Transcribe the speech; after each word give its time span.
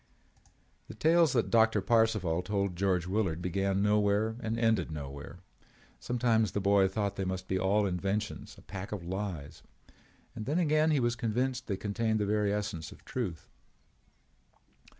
The 0.87 0.95
tales 0.95 1.33
that 1.33 1.51
Doctor 1.51 1.79
Parcival 1.79 2.41
told 2.41 2.75
George 2.75 3.05
Willard 3.05 3.39
began 3.39 3.83
nowhere 3.83 4.35
and 4.39 4.57
ended 4.57 4.89
nowhere. 4.89 5.41
Sometimes 5.99 6.53
the 6.53 6.59
boy 6.59 6.87
thought 6.87 7.17
they 7.17 7.23
must 7.23 7.51
all 7.53 7.83
be 7.83 7.89
inventions, 7.89 8.57
a 8.57 8.63
pack 8.63 8.91
of 8.91 9.03
lies. 9.03 9.61
And 10.35 10.47
then 10.47 10.57
again 10.57 10.89
he 10.89 10.99
was 10.99 11.15
convinced 11.15 11.67
that 11.67 11.73
they 11.73 11.77
contained 11.77 12.17
the 12.19 12.25
very 12.25 12.51
essence 12.51 12.91
of 12.91 13.05
truth. 13.05 13.47